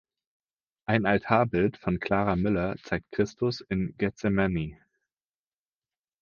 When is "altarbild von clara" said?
1.05-2.35